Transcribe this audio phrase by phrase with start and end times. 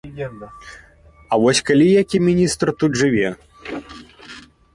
[1.31, 3.29] А вось калі які міністр тут жыве?